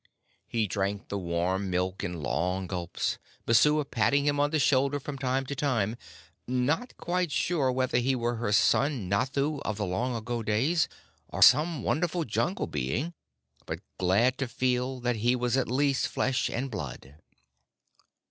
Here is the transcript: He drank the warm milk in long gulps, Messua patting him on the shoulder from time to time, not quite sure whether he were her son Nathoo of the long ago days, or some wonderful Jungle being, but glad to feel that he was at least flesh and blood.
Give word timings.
He 0.47 0.65
drank 0.65 1.09
the 1.09 1.17
warm 1.19 1.69
milk 1.69 2.03
in 2.03 2.23
long 2.23 2.65
gulps, 2.65 3.19
Messua 3.45 3.85
patting 3.85 4.25
him 4.25 4.39
on 4.39 4.49
the 4.49 4.57
shoulder 4.57 4.99
from 4.99 5.15
time 5.15 5.45
to 5.45 5.55
time, 5.55 5.95
not 6.47 6.97
quite 6.97 7.31
sure 7.31 7.71
whether 7.71 7.99
he 7.99 8.15
were 8.15 8.37
her 8.37 8.51
son 8.51 9.07
Nathoo 9.07 9.59
of 9.63 9.77
the 9.77 9.85
long 9.85 10.15
ago 10.15 10.41
days, 10.41 10.89
or 11.27 11.43
some 11.43 11.83
wonderful 11.83 12.23
Jungle 12.23 12.65
being, 12.65 13.13
but 13.67 13.81
glad 13.99 14.39
to 14.39 14.47
feel 14.47 14.99
that 15.01 15.17
he 15.17 15.35
was 15.35 15.55
at 15.55 15.69
least 15.69 16.07
flesh 16.07 16.49
and 16.49 16.71
blood. 16.71 17.17